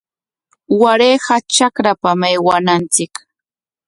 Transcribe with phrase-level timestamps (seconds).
[0.81, 3.13] Warayqa trakrapam aywananchik.